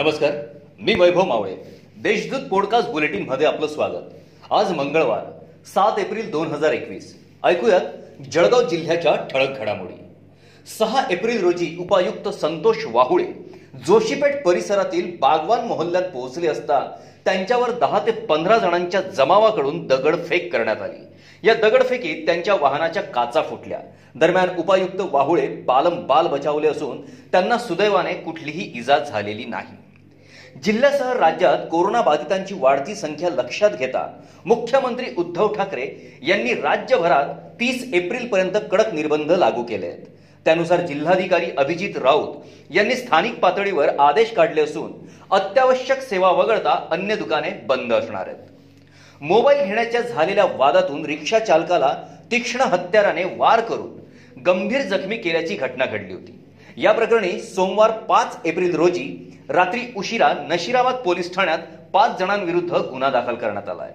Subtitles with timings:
[0.00, 0.30] नमस्कार
[0.80, 1.56] मी वैभव मावळे.
[1.96, 4.04] देशदूत पॉडकास्ट बुलेटिनमध्ये आपलं स्वागत.
[4.50, 5.24] आज मंगळवार
[5.66, 7.18] सात एप्रिल दोन हजार एकवीस.
[7.44, 7.80] ऐकूयात
[8.32, 10.02] जळगाव जिल्ह्याच्या ठळक घडामोडी.
[10.78, 13.26] सहा एप्रिल रोजी उपायुक्त संतोष वाहुळे
[13.86, 21.06] जोशीपेठ परिसरातील बागवान मोहल्ल्यात पोहोचले असता त्यांच्यावर दहा ते पंधरा जणांच्या जमावाकडून दगडफेक करण्यात आली.
[21.48, 23.80] या दगडफेकीत त्यांच्या वाहनाच्या काचा फुटल्या.
[24.14, 29.89] दरम्यान उपायुक्त वाहुळे बालम बाल बचावले असून त्यांना सुदैवाने कुठलीही इजा झालेली नाही.
[30.56, 34.06] जिल्ह्यासह राज्यात कोरोना बाधितांची वाढती संख्या लक्षात घेता
[34.44, 35.86] मुख्यमंत्री उद्धव ठाकरे
[36.22, 40.06] यांनी राज्यभरात तीस एप्रिल पर्यंत कडक निर्बंध लागू केले आहेत
[40.46, 42.36] त्यानुसार जिल्हाधिकारी अभिजित राऊत
[42.74, 44.92] यांनी स्थानिक पातळीवर आदेश काढले असून
[45.30, 48.38] अत्यावश्यक सेवा वगळता अन्य दुकाने बंद असणार आहेत.
[49.20, 51.94] मोबाईल घेण्याच्या झालेल्या वादातून रिक्षा चालकाला
[52.30, 56.39] तीक्ष्ण हत्याराने वार करून गंभीर जखमी केल्याची घटना घडली होती.
[56.80, 59.04] या प्रकरणी सोमवार पाच एप्रिल रोजी
[59.48, 61.58] रात्री उशिरा नशिराबाद पोलीस ठाण्यात
[61.92, 63.92] पाच जणांविरुद्ध गुन्हा दाखल करण्यात आला आहे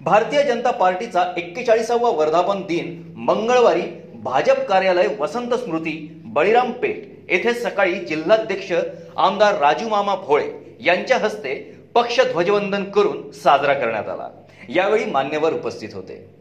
[0.00, 3.82] भारतीय जनता पार्टीचा एक्केचाळीसावा वर्धापन दिन मंगळवारी
[4.22, 5.94] भाजप कार्यालय वसंत स्मृती
[6.24, 8.72] बळीराम पेठ येथे सकाळी जिल्हाध्यक्ष
[9.16, 11.54] आमदार राजू मामा भोळे यांच्या हस्ते
[11.94, 14.28] पक्ष ध्वजवंदन करून साजरा करण्यात आला.
[14.68, 16.39] यावेळी मान्यवर उपस्थित होते.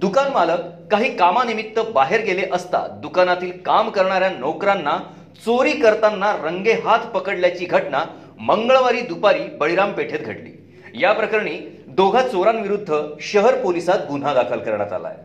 [0.00, 4.96] दुकान मालक काही कामानिमित्त बाहेर गेले असता दुकानातील काम करणाऱ्या नोकरांना
[5.44, 8.04] चोरी करताना रंगे हात पकडल्याची घटना
[8.40, 10.52] मंगळवारी दुपारी बळीराम पेठेत घडली.
[11.00, 15.16] या प्रकरणी दोघा चोरांविरुद्ध शहर पोलिसात गुन्हा दाखल करण्यात आलाय.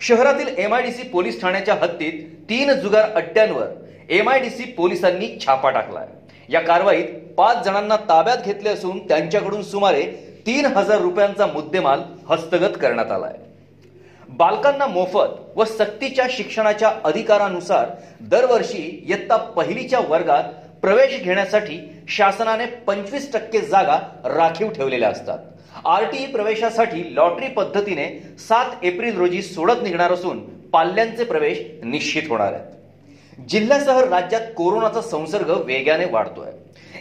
[0.00, 3.66] शहरातील एमआयडीसी पोलीस ठाण्याच्या हद्दीत तीन जुगार अड्ड्यांवर
[4.08, 6.06] एमआयडीसी पोलिसांनी छापा टाकलाय.
[6.48, 10.02] या कारवाईत पाच जणांना ताब्यात घेतले असून त्यांच्याकडून सुमारे
[10.46, 13.34] तीन हजार रुपयांचा मुद्देमाल हस्तगत करण्यात आलाय.
[14.38, 17.86] बालकांना मोफत व सक्तीच्या शिक्षणाच्या अधिकारानुसार
[18.20, 20.44] दरवर्षी इयत्ता पहिलीच्या वर्गात
[20.82, 25.38] प्रवेश घेण्यासाठी शासनाने पंचवीस टक्के जागा राखीव ठेवलेल्या असतात.
[25.84, 33.42] आरटीई प्रवेशासाठी लॉटरी पद्धतीने सात एप्रिल रोजी सोडत निघणार असून पाल्यांचे प्रवेश निश्चित होणार आहेत.
[33.48, 36.50] जिल्ह्यासह राज्यात कोरोनाचा संसर्ग वेगाने वाढतोय.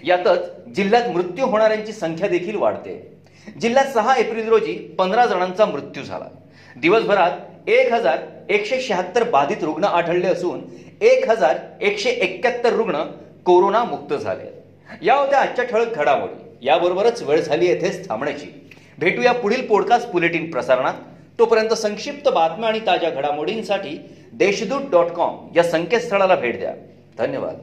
[0.03, 3.17] यातच जिल्ह्यात मृत्यू होणाऱ्यांची संख्या देखील वाढते.
[3.61, 6.25] जिल्ह्यात सहा एप्रिल रोजी पंधरा जणांचा मृत्यू झाला.
[6.81, 7.31] दिवसभरात
[7.69, 8.17] एक हजार
[8.49, 10.61] एकशे शहात्तर बाधित रुग्ण आढळले असून
[11.01, 12.97] एक हजार एकशे एक्क्याहत्तर रुग्ण
[13.45, 14.63] कोरोना मुक्त झाले.
[15.01, 16.67] या होत्या आजच्या ठळक घडामोडी.
[16.67, 18.69] याबरोबरच वेळ झाली येथेच थांबण्याची.
[18.99, 20.93] भेटूया पुढील पॉडकास्ट बुलेटिन प्रसारणात.
[21.39, 24.01] तोपर्यंत संक्षिप्त बातम्या आणि ताज्या घडामोडींसाठी
[24.33, 26.73] देशदूत डॉट कॉम या संकेतस्थळाला भेट द्या.
[27.17, 27.57] धन्यवाद.